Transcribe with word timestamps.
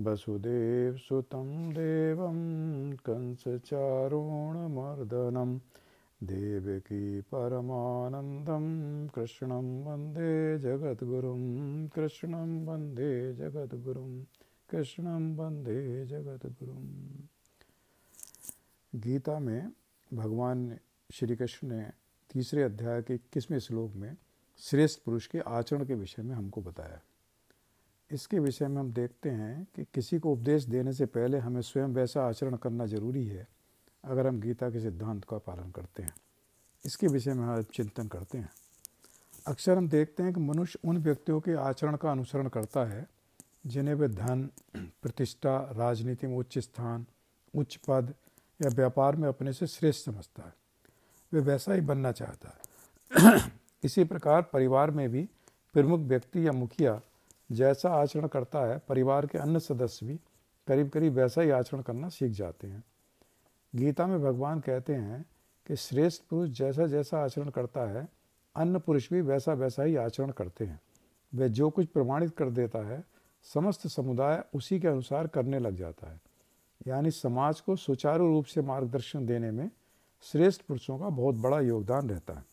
वसुदेवसुतं 0.00 1.70
देवं 1.70 2.92
कंसचारुणमर्दनं। 2.92 5.60
देवकी 6.22 7.20
परमानन्दं 7.20 9.08
कृष्णं 9.08 9.84
वंदे 9.84 10.58
जगद्गुरुं, 10.58 11.88
कृष्णं 11.88 12.66
वंदे 12.66 13.34
जगद्गुरुं, 13.34 14.24
कृष्णं 14.70 15.36
वंदे 15.36 16.06
जगद्गुरुं। 16.06 17.08
गीता 18.94 19.38
में 19.38 19.72
भगवान 20.14 20.78
श्री 21.12 21.36
कृष्ण 21.36 21.68
ने 21.68 21.90
तीसरे 22.32 22.62
अध्याय 22.62 23.02
के 23.02 23.14
इक्कीसवें 23.14 23.58
श्लोक 23.58 23.92
में 23.92 24.16
श्रेष्ठ 24.58 25.02
पुरुष 25.02 25.26
के 25.26 25.38
आचरण 25.38 25.84
के 25.84 25.94
विषय 25.94 26.22
में 26.22 26.34
हमको 26.34 26.62
बताया। 26.62 27.00
इसके 28.12 28.38
विषय 28.38 28.68
में 28.68 28.76
हम 28.76 28.92
देखते 28.92 29.30
हैं 29.30 29.66
कि 29.76 29.84
किसी 29.84 30.18
को 30.18 30.32
उपदेश 30.32 30.64
देने 30.64 30.92
से 30.92 31.06
पहले 31.06 31.38
हमें 31.38 31.62
स्वयं 31.62 31.86
वैसा 31.86 32.28
आचरण 32.28 32.56
करना 32.56 32.86
ज़रूरी 32.86 33.26
है, 33.26 33.48
अगर 34.04 34.26
हम 34.26 34.40
गीता 34.40 34.70
के 34.70 34.80
सिद्धांत 34.80 35.24
का 35.24 35.38
पालन 35.38 35.70
करते 35.70 36.02
हैं। 36.02 36.14
इसके 36.86 37.06
विषय 37.06 37.34
में 37.34 37.44
हम 37.44 37.62
चिंतन 37.62 38.08
करते 38.08 38.38
हैं। 38.38 38.50
अक्सर 39.46 39.78
हम 39.78 39.88
देखते 39.88 40.22
हैं 40.22 40.34
कि 40.34 40.40
मनुष्य 40.40 40.78
उन 40.84 40.98
व्यक्तियों 40.98 41.40
के 41.40 41.52
आचरण 41.52 41.96
का 41.96 42.10
अनुसरण 42.10 42.48
करता 42.48 42.84
है, 42.84 43.06
जिन्हें 43.66 43.94
वे 43.94 44.08
धन, 44.08 44.50
प्रतिष्ठा, 44.76 45.72
राजनीति 45.76 46.26
में 46.26 46.36
उच्च 46.36 46.58
स्थान, 46.58 47.06
उच्च 47.56 47.76
पद 47.76 48.14
या 48.62 48.68
व्यापार 48.68 49.16
में 49.16 49.28
अपने 49.28 49.52
से 49.52 49.66
श्रेष्ठ 49.66 50.06
समझता 50.06 50.42
है। 50.42 50.54
वे 51.32 51.40
वैसा 51.40 51.72
ही 51.72 51.80
बनना 51.80 52.12
चाहता 52.12 52.48
है। 52.48 53.52
इसी 53.84 54.04
प्रकार 54.04 54.42
परिवार 54.42 54.90
में 54.90 55.10
भी 55.10 55.28
प्रमुख 55.72 56.00
व्यक्ति 56.00 56.46
या 56.46 56.52
मुखिया 56.52 57.00
जैसा 57.52 57.88
आचरण 57.88 58.26
करता 58.26 58.60
है, 58.60 58.78
परिवार 58.78 59.26
के 59.26 59.38
अन्य 59.38 59.60
सदस्य 59.60 60.06
भी 60.06 60.20
करीब 60.66 60.88
करीब 60.88 61.12
वैसा 61.12 61.42
ही 61.42 61.50
आचरण 61.50 61.82
करना 61.82 62.08
सीख 62.08 62.32
जाते 62.32 62.66
हैं। 62.66 62.84
गीता 63.74 64.06
में 64.06 64.22
भगवान 64.22 64.60
कहते 64.60 64.94
हैं 64.94 65.26
कि 65.66 65.76
श्रेष्ठ 65.76 66.22
पुरुष 66.22 66.50
जैसा 66.50 66.86
जैसा 66.86 67.24
आचरण 67.24 67.50
करता 67.50 67.80
है, 67.80 68.08
अन्य 68.56 68.78
पुरुष 68.78 69.12
भी 69.12 69.20
वैसा 69.20 69.52
वैसा 69.52 69.82
ही 69.82 69.96
आचरण 69.96 70.30
करते 70.30 70.64
हैं। 70.64 70.80
वह 71.34 71.48
जो 71.48 71.70
कुछ 71.70 71.86
प्रमाणित 71.86 72.36
कर 72.36 72.50
देता 72.50 72.78
है, 72.78 73.04
समस्त 73.42 73.86
समुदाय 73.86 74.44
उसी 74.54 74.80
के 74.80 74.88
अनुसार 74.88 75.26
करने 75.26 75.58
लग 75.58 75.76
जाता 75.76 76.10
है। 76.10 76.20
यानी 76.86 77.10
समाज 77.10 77.60
को 77.60 77.76
सुचारू 77.76 78.26
रूप 78.26 78.44
से 78.44 78.62
मार्गदर्शन 78.62 79.26
देने 79.26 79.50
में 79.50 79.70
श्रेष्ठ 80.22 80.62
पुरुषों 80.62 80.98
का 80.98 81.08
बहुत 81.08 81.34
बड़ा 81.34 81.60
योगदान 81.60 82.10
रहता 82.10 82.34
है। 82.34 82.44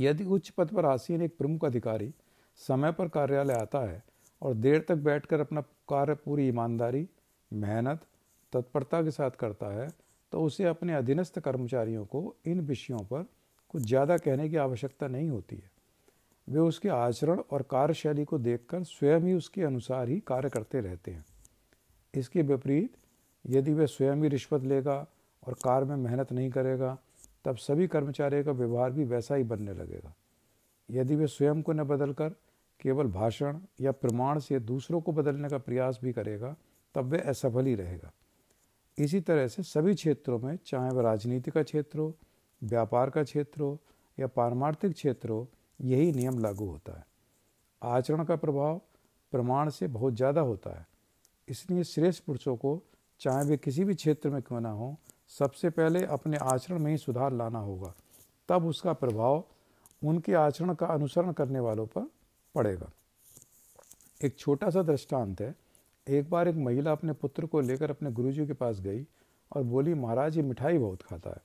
यदि 0.00 0.24
उच्च 0.24 0.50
पद 0.50 0.68
पर 0.68 0.86
आसीन 0.86 1.22
एक 1.22 1.38
प्रमुख 1.38 1.64
अधिकारी 1.64 2.14
समय 2.60 2.92
पर 2.92 3.08
कार्यालय 3.08 3.54
आता 3.54 3.78
है 3.80 4.02
और 4.42 4.54
देर 4.54 4.84
तक 4.88 4.96
बैठकर 4.96 5.40
अपना 5.40 5.60
कार्य 5.88 6.14
पूरी 6.14 6.48
ईमानदारी, 6.48 7.06
मेहनत, 7.50 8.00
तत्परता 8.52 9.02
के 9.02 9.10
साथ 9.10 9.30
करता 9.30 9.66
है 9.72 9.88
तो 10.32 10.42
उसे 10.42 10.64
अपने 10.64 10.94
अधीनस्थ 10.94 11.38
कर्मचारियों 11.38 12.04
को 12.04 12.34
इन 12.46 12.60
विषयों 12.60 12.98
पर 13.04 13.26
कुछ 13.70 13.82
ज़्यादा 13.82 14.16
कहने 14.16 14.48
की 14.48 14.56
आवश्यकता 14.56 15.06
नहीं 15.08 15.28
होती 15.28 15.56
है। 15.56 15.70
वे 16.48 16.60
उसके 16.60 16.88
आचरण 16.88 17.40
और 17.52 17.62
कार्यशैली 17.62 18.24
को 18.24 18.38
देखकर 18.38 18.82
स्वयं 18.84 19.20
ही 19.20 19.32
उसके 19.32 19.62
अनुसार 19.62 20.08
ही 20.08 20.18
कार्य 20.20 20.48
करते 20.48 20.80
रहते 20.80 21.10
हैं। 21.10 21.24
इसके 22.14 22.42
विपरीत, 22.42 22.96
यदि 23.44 23.72
वह 23.72 23.86
स्वयं 23.86 24.22
ही 24.22 24.28
रिश्वत 24.28 24.62
लेगा 24.62 24.96
और 25.42 25.54
कार्य 25.54 25.86
में 25.86 25.96
मेहनत 25.96 26.32
नहीं 26.32 26.50
करेगा, 26.50 26.96
तब 27.44 27.56
सभी 27.56 27.86
कर्मचारियों 27.86 28.44
का 28.44 28.52
व्यवहार 28.52 28.90
भी 28.90 29.04
वैसा 29.04 29.34
ही 29.34 29.42
बनने 29.44 29.72
लगेगा। 29.72 30.14
यदि 30.88 31.16
वे 31.16 31.26
स्वयं 31.26 31.62
को 31.62 31.72
न 31.72 31.84
बदलकर 31.84 32.34
केवल 32.80 33.06
भाषण 33.06 33.58
या 33.80 33.92
प्रमाण 33.92 34.38
से 34.38 34.60
दूसरों 34.60 35.00
को 35.00 35.12
बदलने 35.12 35.48
का 35.48 35.58
प्रयास 35.58 35.98
भी 36.02 36.12
करेगा, 36.12 36.56
तब 36.94 37.12
वह 37.12 37.20
असफल 37.20 37.66
ही 37.66 37.74
रहेगा। 37.74 38.12
इसी 38.98 39.20
तरह 39.20 39.48
से 39.48 39.62
सभी 39.62 39.94
क्षेत्रों 39.94 40.38
में, 40.38 40.58
चाहे 40.66 40.90
वह 40.90 41.02
राजनीति 41.02 41.50
का 41.50 41.62
क्षेत्र 41.62 41.98
हो, 41.98 42.16
व्यापार 42.64 43.10
का 43.10 43.22
क्षेत्र 43.22 43.62
हो, 43.62 43.80
या 44.18 44.26
पारमार्थिक 44.26 44.92
क्षेत्र 44.92 45.28
हो, 45.28 45.48
यही 45.80 46.12
नियम 46.12 46.38
लागू 46.38 46.66
होता 46.66 46.98
है। 46.98 47.06
आचरण 47.82 48.24
का 48.24 48.36
प्रभाव 48.36 48.80
प्रमाण 49.32 49.70
से 49.70 49.86
बहुत 49.86 50.14
ज़्यादा 50.14 50.40
होता 50.40 50.78
है। 50.78 50.86
इसलिए 51.48 51.84
श्रेष्ठ 51.84 52.24
पुरुषों 52.24 52.56
को, 52.56 52.82
चाहे 53.20 53.44
वे 53.44 53.56
किसी 53.56 53.84
भी 53.84 53.94
क्षेत्र 53.94 54.30
में 54.30 54.42
क्यों 54.42 54.60
ना 54.60 54.70
हो, 54.70 54.96
सबसे 55.28 55.70
पहले 55.70 56.04
अपने 56.04 56.36
आचरण 56.36 56.78
में 56.78 56.90
ही 56.90 56.96
सुधार 56.98 57.32
लाना 57.32 57.58
होगा। 57.58 57.94
तब 58.48 58.66
उसका 58.66 58.92
प्रभाव 58.92 59.44
उनके 60.02 60.34
आचरण 60.34 60.74
का 60.74 60.86
अनुसरण 60.86 61.32
करने 61.32 61.60
वालों 61.60 61.86
पर 61.86 62.10
पड़ेगा। 62.54 62.90
एक 64.24 64.38
छोटा 64.38 64.70
सा 64.70 64.82
दृष्टांत 64.82 65.40
है। 65.40 65.54
एक 66.06 66.28
बार 66.30 66.48
एक 66.48 66.56
महिला 66.56 66.92
अपने 66.92 67.12
पुत्र 67.12 67.46
को 67.46 67.60
लेकर 67.60 67.90
अपने 67.90 68.10
गुरुजी 68.10 68.46
के 68.46 68.52
पास 68.52 68.80
गई 68.80 69.06
और 69.52 69.62
बोली, 69.62 69.94
महाराज, 69.94 70.36
ये 70.36 70.42
मिठाई 70.42 70.78
बहुत 70.78 71.02
खाता 71.02 71.30
है 71.30 71.42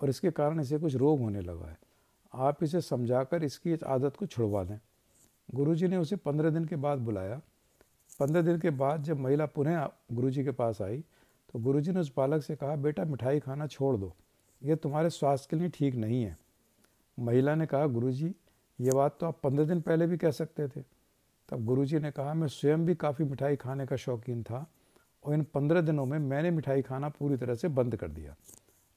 और 0.00 0.08
इसके 0.08 0.30
कारण 0.30 0.60
इसे 0.60 0.78
कुछ 0.78 0.94
रोग 0.94 1.20
होने 1.20 1.40
लगा 1.40 1.66
है। 1.66 1.78
आप 2.32 2.62
इसे 2.62 2.80
समझाकर 2.80 3.44
इसकी 3.44 3.72
इस 3.72 3.84
आदत 3.84 4.16
को 4.16 4.26
छुड़वा 4.26 4.62
दें। 4.64 4.78
गुरुजी 5.48 5.88
ने 5.88 5.96
उसे 5.96 6.16
पंद्रह 6.16 6.50
दिन 6.50 6.64
के 6.64 6.76
बाद 6.76 6.98
बुलाया। 6.98 7.40
पंद्रह 8.20 8.42
दिन 8.42 8.58
के 8.58 8.70
बाद 8.70 9.02
जब 9.02 9.18
महिला 9.18 9.46
पुनः 9.46 9.88
गुरुजी 10.12 10.44
के 10.44 10.50
पास 10.50 10.80
आई 10.82 11.04
तो 11.48 11.58
गुरुजी 11.58 11.92
ने 11.92 12.00
उस 12.00 12.12
बालक 12.16 12.42
से 12.42 12.56
कहा, 12.56 12.76
बेटा, 12.76 13.04
मिठाई 13.04 13.40
खाना 13.40 13.66
छोड़ 13.66 13.96
दो। 13.96 14.12
ये 14.62 14.76
तुम्हारे 14.76 15.10
स्वास्थ्य 15.10 15.46
के 15.50 15.56
लिए 15.56 15.68
ठीक 15.68 15.94
नहीं 15.94 16.22
है। 16.22 16.36
महिला 17.18 17.54
ने 17.54 17.66
कहा, 17.66 17.86
गुरुजी 17.86 18.34
ये 18.78 18.90
बात 18.90 19.16
तो 19.20 19.26
आप 19.26 19.40
पंद्रह 19.42 19.64
दिन 19.64 19.80
पहले 19.80 20.06
भी 20.06 20.16
कह 20.16 20.30
सकते 20.30 20.68
थे। 20.68 20.80
तब 21.48 21.64
गुरुजी 21.64 21.98
ने 21.98 22.10
कहा, 22.10 22.34
मैं 22.34 22.48
स्वयं 22.48 22.84
भी 22.86 22.94
काफ़ी 22.94 23.24
मिठाई 23.24 23.56
खाने 23.56 23.86
का 23.86 23.96
शौकीन 23.96 24.42
था 24.42 24.66
और 25.24 25.34
इन 25.34 25.42
पंद्रह 25.54 25.80
दिनों 25.80 26.06
में 26.06 26.18
मैंने 26.18 26.50
मिठाई 26.50 26.82
खाना 26.82 27.08
पूरी 27.08 27.36
तरह 27.36 27.54
से 27.54 27.68
बंद 27.68 27.96
कर 27.96 28.08
दिया। 28.08 28.34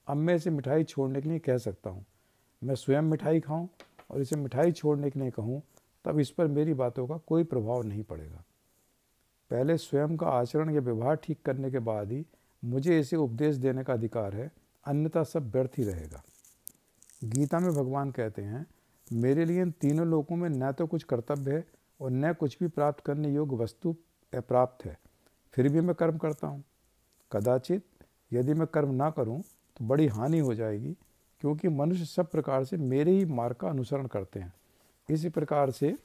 अब 0.08 0.18
मैं 0.18 0.36
इसे 0.36 0.50
मिठाई 0.50 0.84
छोड़ने 0.84 1.22
के 1.22 1.30
लिए 1.30 1.40
कह 1.40 1.58
सकता 1.58 1.90
हूँ। 1.90 2.06
मैं 2.62 2.76
स्वयं 2.76 3.02
मिठाई 3.02 3.40
खाऊं 3.40 3.68
और 4.12 4.22
इसे 4.22 4.36
मिठाई 4.36 4.72
छोड़ने 4.72 5.10
के 5.10 5.20
लिए 5.20 5.32
कहूँ, 5.32 5.62
तब 6.06 6.20
इस 6.20 6.30
पर 6.30 6.48
मेरी 6.48 6.74
बातों 6.74 7.08
का 7.08 7.18
कोई 7.18 7.44
प्रभाव 7.44 7.84
नहीं 7.84 8.04
पड़ेगा। 8.04 8.44
पहले 9.52 9.78
स्वयं 9.78 10.16
का 10.18 10.28
आचरण 10.30 10.70
या 10.70 10.82
व्यवहार 10.82 11.16
ठीक 11.16 11.42
करने 11.46 11.72
के 11.72 11.80
बाद 11.80 12.12
ही 12.12 12.26
मुझे 12.64 13.00
इसे 13.00 13.16
उपदेश 13.16 13.56
देने 13.56 13.84
का 13.84 13.94
अधिकार 13.94 14.36
है, 14.36 14.52
अन्यथा 14.86 15.24
सब 15.24 15.52
व्यर्थ 15.52 15.78
ही 15.78 15.84
रहेगा। 15.84 16.22
गीता 17.24 17.60
में 17.60 17.72
भगवान 17.74 18.12
कहते 18.12 18.42
हैं 18.42 18.66
मेरे 19.12 19.46
लिए 19.46 19.62
इन 19.62 19.72
तीनों 19.72 20.06
लोगों 20.08 20.36
में 20.36 20.50
न 20.50 20.72
तो 20.72 20.86
कुछ 20.88 21.04
कर्तव्य 21.04 21.52
है 21.52 21.66
और 22.00 22.12
न 22.12 22.34
कुछ 22.34 22.58
भी 22.60 22.68
प्राप्त 22.70 23.04
करने 23.06 23.30
योग्य 23.30 23.56
वस्तु 23.56 23.96
अप्राप्त 24.34 24.86
है। 24.86 24.98
फिर 25.54 25.70
भी 25.70 25.82
मैं 25.82 25.96
कर्म 25.96 26.18
करता 26.18 26.48
हूँ। 26.48 26.64
कदाचित 27.32 27.86
यदि 28.32 28.54
मैं 28.54 28.68
कर्म 28.68 28.94
ना 28.94 29.10
करूँ 29.10 29.42
तो 29.78 29.86
बड़ी 29.86 30.08
हानि 30.08 30.40
हो 30.40 30.54
जाएगी, 30.54 30.96
क्योंकि 31.42 31.68
मनुष्य 31.70 32.06
सब 32.06 32.30
प्रकार 32.32 32.64
से 32.66 32.78
मेरे 32.78 33.12
ही 33.12 33.26
मार्ग 33.28 33.56
का 33.56 33.70
अनुसरण 33.70 34.08
करते 34.08 34.40
हैं। 34.40 34.54
इसी 35.10 35.30
प्रकार 35.30 35.72
से 35.72 35.96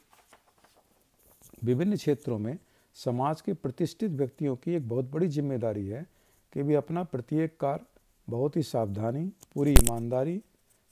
विभिन्न 1.64 1.96
क्षेत्रों 1.96 2.38
में 2.38 2.56
समाज 2.96 3.40
के 3.40 3.52
प्रतिष्ठित 3.54 4.10
व्यक्तियों 4.12 4.56
की 4.56 4.74
एक 4.74 4.88
बहुत 4.88 5.10
बड़ी 5.10 5.28
ज़िम्मेदारी 5.28 5.86
है 5.86 6.06
कि 6.52 6.62
वे 6.62 6.74
अपना 6.74 7.02
प्रत्येक 7.04 7.56
कार्य 7.60 7.84
बहुत 8.28 8.56
ही 8.56 8.62
सावधानी, 8.62 9.24
पूरी 9.54 9.72
ईमानदारी, 9.72 10.40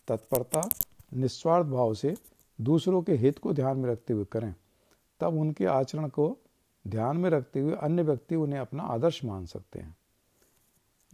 तत्परता 0.08 0.68
निस्वार्थ 1.14 1.66
भाव 1.66 1.94
से 1.94 2.14
दूसरों 2.60 3.02
के 3.02 3.12
हित 3.12 3.38
को 3.38 3.52
ध्यान 3.52 3.76
में 3.76 3.90
रखते 3.90 4.12
हुए 4.12 4.24
करें, 4.24 4.54
तब 5.20 5.34
उनके 5.34 5.64
आचरण 5.64 6.08
को 6.08 6.38
ध्यान 6.86 7.16
में 7.16 7.30
रखते 7.30 7.60
हुए 7.60 7.74
अन्य 7.74 8.02
व्यक्ति 8.02 8.34
उन्हें 8.34 8.60
अपना 8.60 8.82
आदर्श 8.82 9.24
मान 9.24 9.46
सकते 9.46 9.78
हैं। 9.78 9.96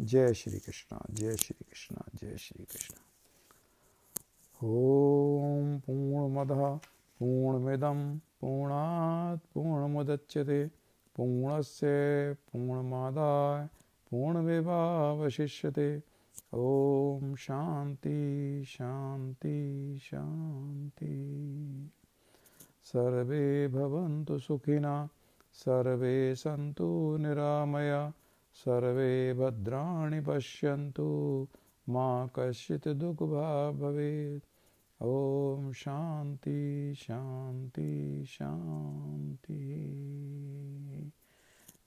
जय 0.00 0.34
श्री 0.34 0.58
कृष्णा, 0.58 1.06
जय 1.10 1.36
श्री 1.36 1.64
कृष्णा, 1.70 2.04
जय 2.14 2.36
श्री 2.36 2.64
कृष्णा। 2.64 3.00
ओम 4.64 5.78
पूर्ण 5.78 5.78
पूर्णमद 5.78 6.78
पूर्णमिदम 7.20 8.20
पूर्णात् 8.40 9.40
पूर्णमुदच्यते 9.54 10.66
पूर्णस्य 11.16 11.86
पूर्णमादाय 12.34 13.66
पूर्णमेवावशिष्यते 14.10 15.98
ओम 16.54 17.34
शांति 17.34 18.64
शांति 18.66 19.98
शांति। 20.02 21.12
सर्वे 22.84 23.68
भवन्तु 23.68 24.38
सुखिना, 24.38 25.08
सर्वे 25.52 26.34
सन्तु 26.34 27.16
निरामया, 27.20 28.12
सर्वे 28.54 29.34
भद्राणि 29.34 30.20
पश्यन्तु, 30.20 31.48
मा 31.88 32.26
कश्चित् 32.26 32.88
दुःखभाग् 32.88 33.80
भवेत्। 33.80 34.44
ॐ 35.02 35.72
शान्ति 35.72 36.94
शान्ति 36.96 38.24
शान्ति 38.28 39.58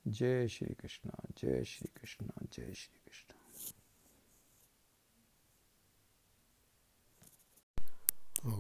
जय 0.08 0.48
श्री 0.48 0.74
कृष्ण 0.74 1.10
जय 1.38 1.64
श्री 1.64 1.90
कृष्ण 2.00 2.26
जय 2.26 2.74
श्री 2.74 3.00
कृष्ण 3.06 3.41
शङ्करं 8.42 8.54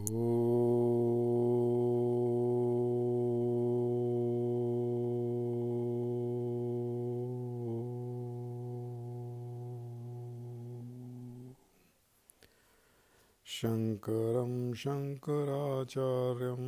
शङ्कराचार्यं 14.73 16.63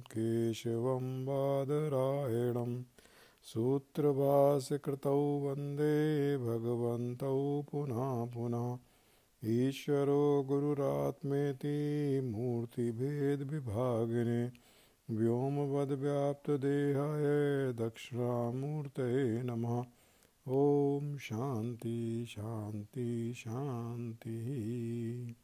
केशवं 0.00 1.06
बादरायणं 1.24 2.72
सूत्रभासकृतौ 3.44 5.20
वंदे 5.44 5.92
भगवन्तौ 6.36 7.62
पुनः 7.70 8.24
पुनः 8.34 8.66
ईश्वरो 9.46 10.44
गुरुरात्मेति 10.48 12.20
मूर्तिभेदविभागिने 12.24 14.52
व्योमवद्व्याप्तदेहाय 15.10 17.72
दक्षिणामूर्तये 17.72 19.42
नमः। 19.42 19.84
ॐ 20.48 21.16
शान्ति 21.16 22.26
शान्ति 22.28 23.34
शान्तिः 23.36 25.34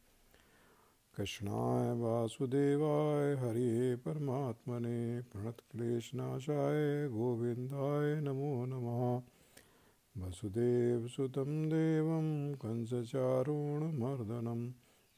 कृष्णाय 1.17 1.93
वासुदेवाय 1.93 3.35
हरे 3.35 3.97
परमात्मने, 3.97 5.20
प्रणतक्लेशनाशाय 5.20 7.08
गोविन्दाय 7.08 8.20
नमो 8.20 8.67
नमः। 8.67 9.23
वसुदेवसुतं 10.16 11.68
देवं 11.68 12.54
कंसचारूणमर्दनं, 12.54 14.70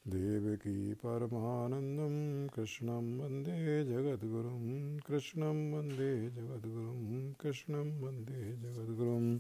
देवकी 0.09 0.95
परमानन्दं 0.95 2.49
कृष्णं 2.49 3.19
वंदे 3.19 3.85
जगद्गुरुं, 3.85 4.99
कृष्णं 4.99 5.73
वंदे 5.73 6.31
जगद्गुरुं, 6.31 7.33
कृष्णं 7.33 8.01
वंदे 8.01 8.57
जगद्गुरुं। 8.57 9.39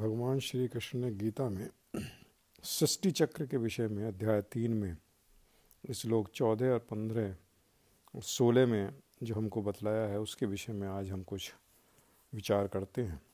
भगवान 0.00 0.38
श्री 0.38 0.68
कृष्ण 0.68 0.98
ने 0.98 1.10
गीता 1.10 1.48
में 1.48 1.68
सृष्टि 2.62 3.10
चक्र 3.10 3.46
के 3.46 3.56
विषय 3.56 3.88
में, 3.88 4.04
अध्याय 4.04 4.42
तीन 4.42 4.72
में 4.72 4.96
श्लोक 5.94 6.28
चौदह 6.28 6.66
और 6.66 6.78
पंद्रह 6.78 7.36
सोलह 8.16 8.66
में 8.66 8.94
जो 9.22 9.34
हमको 9.34 9.62
बतलाया 9.62 10.06
है, 10.06 10.20
उसके 10.20 10.46
विषय 10.46 10.72
में 10.72 10.88
आज 10.88 11.10
हम 11.10 11.22
कुछ 11.22 11.54
विचार 12.34 12.66
करते 12.66 13.02
हैं। 13.02 13.27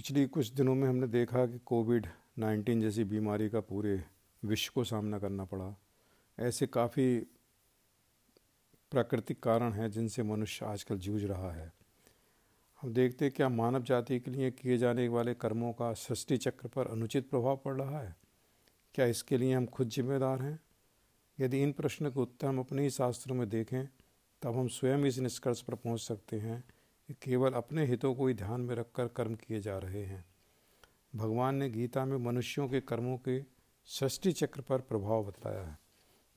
पिछली 0.00 0.26
कुछ 0.26 0.52
दिनों 0.52 0.74
में 0.74 0.88
हमने 0.88 1.06
देखा 1.06 1.46
कि 1.46 1.58
कोविड 1.58 2.06
नाइन्टीन 2.38 2.80
जैसी 2.80 3.04
बीमारी 3.04 3.48
का 3.48 3.60
पूरे 3.60 4.04
विश्व 4.44 4.72
को 4.74 4.84
सामना 4.84 5.18
करना 5.18 5.44
पड़ा। 5.44 5.80
ऐसे 6.38 6.66
काफ़ी 6.66 7.20
प्राकृतिक 8.90 9.42
कारण 9.42 9.72
हैं 9.72 9.90
जिनसे 9.90 10.22
मनुष्य 10.22 10.66
आजकल 10.66 10.98
जूझ 10.98 11.24
रहा 11.24 11.52
है। 11.52 11.72
हम 12.82 12.92
देखते 12.92 13.24
हैं 13.24 13.34
क्या 13.34 13.48
मानव 13.48 13.82
जाति 13.82 14.20
के 14.20 14.30
लिए 14.30 14.50
किए 14.50 14.78
जाने 14.78 15.08
वाले 15.08 15.34
कर्मों 15.34 15.72
का 15.72 15.92
सृष्टि 15.92 16.36
चक्र 16.36 16.68
पर 16.68 16.86
अनुचित 16.86 17.30
प्रभाव 17.30 17.56
पड़ 17.56 17.76
रहा 17.76 18.00
है? 18.00 18.16
क्या 18.94 19.06
इसके 19.06 19.38
लिए 19.38 19.54
हम 19.54 19.66
खुद 19.66 19.88
जिम्मेदार 19.88 20.42
हैं? 20.42 20.60
यदि 21.40 21.62
इन 21.62 21.72
प्रश्न 21.72 22.10
के 22.10 22.20
उत्तर 22.20 22.46
हम 22.46 22.58
अपने 22.58 22.82
ही 22.82 22.90
शास्त्रों 22.90 23.36
में 23.36 23.48
देखें, 23.48 23.88
तब 24.42 24.56
हम 24.56 24.68
स्वयं 24.68 24.98
इस 24.98 25.18
निष्कर्ष 25.18 25.60
पर 25.60 25.74
पहुँच 25.74 26.00
सकते 26.00 26.38
हैं 26.38 26.64
केवल 27.12 27.52
अपने 27.52 27.86
हितों 27.86 28.14
को 28.14 28.26
ही 28.26 28.34
ध्यान 28.34 28.60
में 28.60 28.74
रखकर 28.74 29.08
कर्म 29.08 29.34
किए 29.34 29.60
जा 29.60 29.78
रहे 29.78 30.04
हैं। 30.04 30.24
भगवान 31.16 31.54
ने 31.54 31.70
गीता 31.70 32.04
में 32.04 32.16
मनुष्यों 32.16 32.68
के 32.68 32.80
कर्मों 32.80 33.18
के 33.18 33.44
सृष्टि 33.84 34.32
चक्र 34.32 34.60
पर 34.60 34.80
प्रभाव 34.80 35.24
बताया 35.24 35.62
है। 35.62 35.78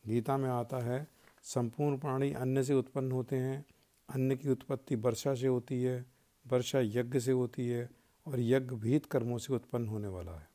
गीता 0.07 0.37
में 0.37 0.49
आता 0.49 0.77
है, 0.77 1.07
संपूर्ण 1.43 1.97
प्राणी 1.97 2.33
अन्न 2.33 2.63
से 2.63 2.73
उत्पन्न 2.73 3.11
होते 3.11 3.35
हैं, 3.35 3.65
अन्न 4.09 4.35
की 4.35 4.49
उत्पत्ति 4.49 4.95
वर्षा 4.95 5.35
से 5.35 5.47
होती 5.47 5.83
है, 5.83 6.05
वर्षा 6.47 6.79
यज्ञ 6.79 7.19
से 7.19 7.31
होती 7.31 7.67
है 7.67 7.89
और 8.27 8.39
यज्ञ 8.39 8.75
भीत 8.75 9.05
कर्मों 9.05 9.37
से 9.37 9.53
उत्पन्न 9.53 9.87
होने 9.87 10.07
वाला 10.07 10.31
है। 10.31 10.49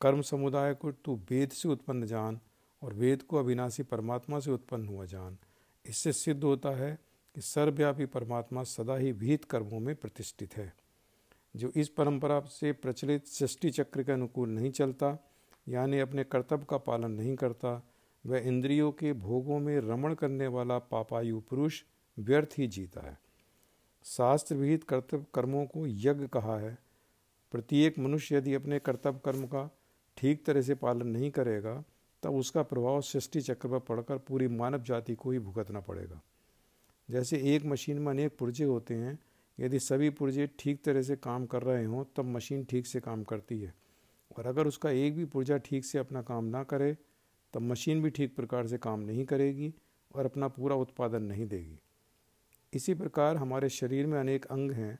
कर्म 0.00 0.22
समुदाय 0.22 0.74
को 0.74 0.92
तू 0.92 1.16
वेद 1.30 1.50
से 1.50 1.68
उत्पन्न 1.68 2.06
जान 2.06 2.40
और 2.82 2.94
वेद 2.94 3.22
को 3.22 3.36
अविनाशी 3.36 3.82
परमात्मा 3.82 4.40
से 4.40 4.50
उत्पन्न 4.50 4.88
हुआ 4.88 5.04
जान। 5.04 5.38
इससे 5.86 6.12
सिद्ध 6.12 6.44
होता 6.44 6.68
है 6.68 6.98
कि 7.34 7.40
सर्वव्यापी 7.40 8.06
परमात्मा 8.06 8.62
सदा 8.62 8.96
ही 8.96 9.12
भीत 9.12 9.44
कर्मों 9.44 9.80
में 9.80 9.96
प्रतिष्ठित 9.96 10.56
है। 10.56 10.74
जो 11.56 11.72
इस 11.76 11.88
परंपरा 11.88 12.40
से 12.40 12.72
प्रचलित 12.72 13.26
सृष्टि 13.26 13.70
चक्र 13.70 14.02
के 14.02 14.12
अनुकूल 14.12 14.48
नहीं 14.48 14.70
चलता, 14.70 15.18
यानी 15.68 15.98
अपने 15.98 16.24
कर्तव्य 16.24 16.66
का 16.68 16.76
पालन 16.76 17.10
नहीं 17.10 17.36
करता, 17.36 17.88
वह 18.26 18.38
इंद्रियों 18.38 18.92
के 18.92 19.12
भोगों 19.12 19.58
में 19.58 19.80
रमण 19.80 20.14
करने 20.14 20.46
वाला 20.46 20.78
पापायु 20.78 21.40
पुरुष 21.40 21.82
व्यर्थ 22.18 22.48
ही 22.58 22.66
जीता 22.66 23.00
है। 23.00 23.18
शास्त्र 24.04 24.54
विहित 24.54 24.84
कर्तव्य 24.84 25.26
कर्मों 25.34 25.66
को 25.66 25.86
यज्ञ 25.86 26.26
कहा 26.26 26.58
है। 26.58 26.78
प्रत्येक 27.52 27.98
मनुष्य 27.98 28.36
यदि 28.36 28.54
अपने 28.54 28.78
कर्तव्य 28.78 29.20
कर्म 29.24 29.46
का 29.46 29.76
ठीक 30.16 30.44
तरह 30.44 30.62
से 30.62 30.74
पालन 30.74 31.06
नहीं 31.06 31.30
करेगा, 31.30 31.84
तब 32.22 32.34
उसका 32.34 32.62
प्रभाव 32.62 33.00
सृष्टि 33.00 33.40
चक्र 33.40 33.68
पर 33.68 33.78
पड़कर 33.78 34.18
पूरी 34.18 34.48
मानव 34.48 34.82
जाति 34.82 35.14
को 35.14 35.30
ही 35.30 35.38
भुगतना 35.38 35.80
पड़ेगा। 35.80 36.22
जैसे 37.10 37.54
एक 37.56 37.64
मशीन 37.64 37.98
में 37.98 38.12
अनेक 38.12 38.38
पुर्जे 38.38 38.64
होते 38.64 38.94
हैं, 38.94 39.18
यदि 39.60 39.78
सभी 39.78 40.10
पुर्जे 40.10 40.50
ठीक 40.58 40.84
तरह 40.84 41.02
से 41.02 41.16
काम 41.16 41.46
कर 41.46 41.62
रहे 41.62 41.84
हों, 41.84 42.04
तब 42.16 42.24
मशीन 42.24 42.64
ठीक 42.64 42.86
से 42.86 43.00
काम 43.00 43.24
करती 43.24 43.60
है। 43.60 43.74
और 44.38 44.46
अगर 44.46 44.66
उसका 44.66 44.90
एक 44.90 45.16
भी 45.16 45.24
पुर्जा 45.24 45.56
ठीक 45.56 45.84
से 45.84 45.98
अपना 45.98 46.22
काम 46.22 46.44
ना 46.44 46.62
करे, 46.62 46.96
तब 47.52 47.60
मशीन 47.60 48.02
भी 48.02 48.10
ठीक 48.10 48.36
प्रकार 48.36 48.66
से 48.66 48.78
काम 48.78 49.00
नहीं 49.00 49.24
करेगी 49.24 49.74
और 50.14 50.24
अपना 50.24 50.48
पूरा 50.48 50.76
उत्पादन 50.76 51.22
नहीं 51.22 51.46
देगी। 51.46 51.78
इसी 52.72 52.94
प्रकार 52.94 53.36
हमारे 53.36 53.68
शरीर 53.68 54.06
में 54.06 54.18
अनेक 54.20 54.46
अंग 54.46 54.70
हैं 54.70 54.98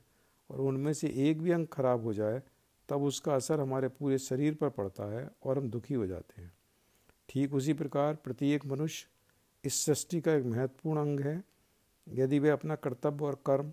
और 0.51 0.61
उनमें 0.61 0.93
से 0.93 1.09
एक 1.09 1.43
भी 1.43 1.51
अंग 1.51 1.67
खराब 1.67 2.03
हो 2.03 2.13
जाए, 2.13 2.43
तब 2.89 3.03
उसका 3.03 3.35
असर 3.35 3.61
हमारे 3.61 3.89
पूरे 3.89 4.19
शरीर 4.19 4.55
पर 4.55 4.69
पड़ता 4.69 5.05
है 5.13 5.31
और 5.43 5.59
हम 5.59 5.71
दुखी 5.71 5.95
हो 5.95 6.07
जाते 6.07 6.43
हैं। 6.43 6.53
ठीक 7.29 7.55
उसी 7.55 7.73
प्रकार 7.73 8.15
प्रत्येक 8.15 8.67
मनुष्य 8.67 9.09
इस 9.65 9.85
सृष्टि 9.85 10.21
का 10.21 10.35
एक 10.35 10.45
महत्वपूर्ण 10.45 11.01
अंग 11.01 11.21
है। 11.21 11.54
यदि 12.09 12.39
वह 12.39 12.53
अपना 12.53 12.75
कर्तव्य 12.75 13.25
और 13.25 13.43
कर्म, 13.47 13.73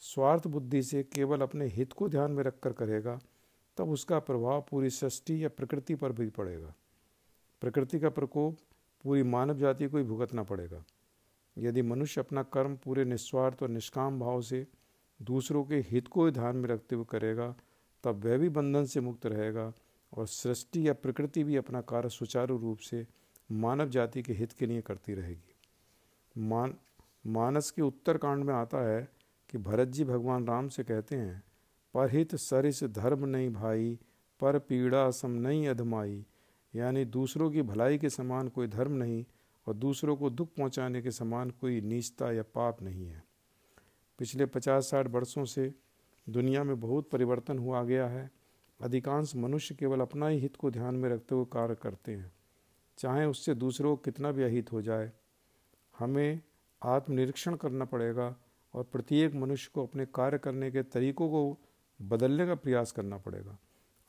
स्वार्थ 0.00 0.46
बुद्धि 0.46 0.82
से 0.82 1.02
केवल 1.02 1.40
अपने 1.40 1.66
हित 1.66 1.92
को 1.92 2.08
ध्यान 2.08 2.30
में 2.30 2.44
रखकर 2.44 2.72
करेगा, 2.72 3.18
तब 3.76 3.90
उसका 3.90 4.18
प्रभाव 4.18 4.66
पूरी 4.70 4.90
सृष्टि 4.90 5.44
या 5.44 5.48
प्रकृति 5.48 5.94
पर 5.94 6.12
भी 6.12 6.30
पड़ेगा। 6.30 6.74
प्रकृति 7.60 8.00
का 8.00 8.10
प्रकोप 8.10 8.56
पूरी 9.02 9.22
मानव 9.22 9.58
जाति 9.58 9.88
को 9.88 9.98
ही 9.98 10.04
भुगतना 10.04 10.42
पड़ेगा। 10.42 10.84
यदि 11.58 11.82
मनुष्य 11.82 12.20
अपना 12.20 12.42
कर्म 12.42 12.76
पूरे 12.76 13.04
निस्वार्थ 13.04 13.62
और 13.62 13.68
निष्काम 13.68 14.20
भाव 14.20 14.42
से 14.42 14.66
दूसरों 15.22 15.64
के 15.64 15.76
हित 15.76 16.08
को 16.08 16.30
ध्यान 16.30 16.56
में 16.56 16.68
रखते 16.68 16.94
हुए 16.94 17.04
करेगा, 17.10 17.54
तब 18.04 18.24
वह 18.24 18.38
भी 18.38 18.48
बंधन 18.48 18.84
से 18.84 19.00
मुक्त 19.00 19.26
रहेगा 19.26 19.72
और 20.12 20.26
सृष्टि 20.26 20.88
या 20.88 20.92
प्रकृति 20.92 21.44
भी 21.44 21.56
अपना 21.56 21.80
कार्य 21.80 22.08
सुचारू 22.08 22.58
रूप 22.58 22.78
से 22.78 23.06
मानव 23.52 23.88
जाति 23.88 24.22
के 24.22 24.32
हित 24.32 24.52
के 24.52 24.66
लिए 24.66 24.80
करती 24.82 25.14
रहेगी। 25.14 25.54
मान 26.38 26.74
मानस 27.24 27.70
के 27.70 27.82
उत्तर 27.82 28.16
कांड 28.16 28.44
में 28.44 28.54
आता 28.54 28.78
है 28.88 29.08
कि 29.50 29.58
भरत 29.58 29.88
जी 29.88 30.04
भगवान 30.04 30.46
राम 30.46 30.68
से 30.68 30.84
कहते 30.84 31.16
हैं, 31.16 31.42
परहित 31.94 32.34
सरिस 32.34 32.82
धर्म 32.84 33.24
नहीं 33.24 33.50
भाई, 33.50 33.98
पर 34.40 34.58
पीड़ा 34.58 35.10
सम 35.10 35.30
नहीं 35.30 35.68
अधमाई। 35.68 36.24
यानी 36.74 37.04
दूसरों 37.04 37.50
की 37.50 37.62
भलाई 37.62 37.98
के 37.98 38.10
समान 38.10 38.48
कोई 38.48 38.66
धर्म 38.66 38.92
नहीं 38.92 39.24
और 39.66 39.74
दूसरों 39.74 40.16
को 40.16 40.30
दुख 40.30 40.48
पहुँचाने 40.48 41.02
के 41.02 41.10
समान 41.10 41.50
कोई 41.50 41.80
नीचता 41.80 42.32
या 42.32 42.42
पाप 42.42 42.82
नहीं 42.82 43.06
है। 43.06 43.22
पिछले 44.18 44.46
पचास 44.46 44.90
साठ 44.90 45.08
वर्षों 45.08 45.44
से 45.44 45.72
दुनिया 46.28 46.64
में 46.64 46.78
बहुत 46.80 47.08
परिवर्तन 47.10 47.58
हुआ 47.58 47.82
गया 47.82 48.06
है। 48.06 48.30
अधिकांश 48.80 49.34
मनुष्य 49.36 49.74
केवल 49.74 50.00
अपना 50.00 50.28
ही 50.28 50.38
हित 50.38 50.56
को 50.56 50.70
ध्यान 50.70 50.94
में 50.94 51.08
रखते 51.10 51.34
हुए 51.34 51.44
कार्य 51.44 51.74
करते 51.74 52.12
हैं। 52.12 52.32
चाहे 52.98 53.26
उससे 53.26 53.54
दूसरों 53.54 53.96
को 53.96 54.02
कितना 54.02 54.32
भी 54.32 54.42
अहित 54.42 54.72
हो 54.72 54.82
जाए, 54.82 55.12
हमें 55.98 56.40
आत्मनिरीक्षण 56.82 57.54
करना 57.54 57.84
पड़ेगा 57.84 58.36
और 58.74 58.84
प्रत्येक 58.84 59.34
मनुष्य 59.34 59.70
को 59.74 59.86
अपने 59.86 60.06
कार्य 60.06 60.38
करने 60.38 60.70
के 60.70 60.82
तरीकों 60.82 61.28
को 61.28 61.58
बदलने 62.02 62.46
का 62.46 62.54
प्रयास 62.54 62.92
करना 62.92 63.18
पड़ेगा। 63.18 63.58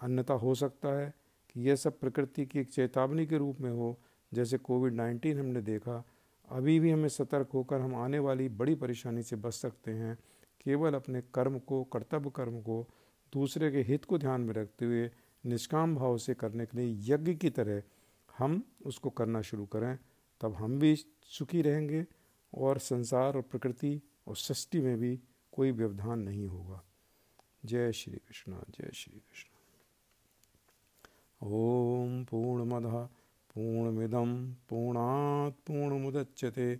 अन्यथा 0.01 0.33
हो 0.33 0.55
सकता 0.55 0.89
है 0.89 1.13
कि 1.49 1.61
यह 1.61 1.75
सब 1.75 1.99
प्रकृति 1.99 2.45
की 2.45 2.59
एक 2.59 2.69
चेतावनी 2.69 3.25
के 3.25 3.37
रूप 3.37 3.61
में 3.61 3.71
हो, 3.71 3.99
जैसे 4.33 4.57
कोविड 4.57 4.93
नाइन्टीन 4.93 5.39
हमने 5.39 5.61
देखा। 5.61 6.05
अभी 6.49 6.79
भी 6.79 6.91
हमें 6.91 7.09
सतर्क 7.09 7.49
होकर 7.53 7.81
हम 7.81 7.95
आने 7.95 8.19
वाली 8.19 8.49
बड़ी 8.49 8.75
परेशानी 8.75 9.23
से 9.23 9.35
बच 9.35 9.53
सकते 9.53 9.91
हैं। 9.91 10.17
केवल 10.61 10.93
अपने 10.93 11.21
कर्म 11.21 11.59
को, 11.59 11.83
कर्तव्य 11.83 12.31
कर्म 12.35 12.61
को 12.61 12.87
दूसरे 13.33 13.71
के 13.71 13.81
हित 13.81 14.05
को 14.05 14.17
ध्यान 14.17 14.41
में 14.41 14.53
रखते 14.53 14.85
हुए, 14.85 15.11
निष्काम 15.45 15.95
भाव 15.95 16.17
से 16.17 16.33
करने 16.33 16.65
के 16.65 16.77
लिए 16.77 17.13
यज्ञ 17.13 17.33
की 17.33 17.49
तरह 17.49 17.83
हम 18.37 18.63
उसको 18.85 19.09
करना 19.09 19.41
शुरू 19.41 19.65
करें, 19.65 19.97
तब 20.41 20.53
हम 20.53 20.79
भी 20.79 20.95
सुखी 21.23 21.61
रहेंगे। 21.61 22.05
और 22.55 22.77
संसार 22.77 23.35
और 23.35 23.41
प्रकृति 23.41 24.01
और 24.27 24.35
सृष्टि 24.35 24.79
में 24.79 24.97
भी 24.97 25.19
कोई 25.51 25.71
व्यवधान 25.71 26.19
नहीं 26.19 26.47
होगा। 26.47 26.83
जय 27.65 27.91
श्री 27.91 28.13
कृष्ण, 28.13 28.53
जय 28.53 28.91
श्री 28.93 29.13
कृष्ण। 29.13 29.49
ओम 31.47 32.23
पूर्णमद 32.23 33.09
पूर्णमिदम 33.55 34.53
पूर्णात् 34.53 35.67
पूर्णमुदच्यते 35.67 36.75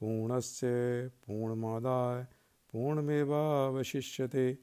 पूर्णस्य 0.00 0.66
पूर्णमादाय 1.08 2.24
पूर्णमेवावशिष्यते। 2.72 4.58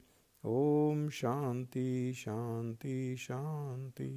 ओम 0.45 1.09
शांति 1.09 2.13
शांति 2.13 3.15
शांति। 3.17 4.11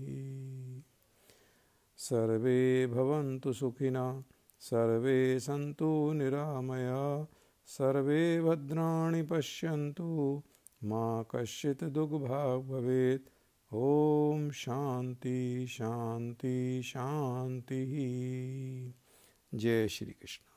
सर्वे 1.97 2.87
भवन्तु 2.87 3.53
सुखिना 3.53 4.25
सर्वे 4.59 5.41
सन्तु 5.41 6.13
निरामया, 6.13 7.27
सर्वे 7.67 8.43
भद्राणि 8.43 9.23
पश्यन्तु, 9.23 10.43
मा 10.85 11.23
कश्चित् 11.23 11.85
दुग्भाग् 11.85 12.69
भवेत्। 12.69 13.29
ॐ 13.75 14.51
शान्ति 14.51 15.67
शान्ति, 15.71 16.83
शान्तिः। 16.85 17.95
जय 19.59 19.89
श्रीकृष्ण। 19.89 20.54